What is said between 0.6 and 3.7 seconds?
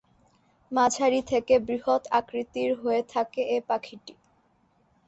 মাঝারি থেকে বৃহৎ আকৃতির হয়ে থাকে এ